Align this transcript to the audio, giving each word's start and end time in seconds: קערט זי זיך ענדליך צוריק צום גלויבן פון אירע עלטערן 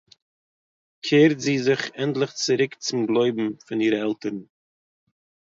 קערט 1.05 1.39
זי 1.43 1.55
זיך 1.65 1.83
ענדליך 1.99 2.31
צוריק 2.41 2.73
צום 2.83 2.99
גלויבן 3.09 3.47
פון 3.67 3.79
אירע 3.83 3.99
עלטערן 4.07 4.37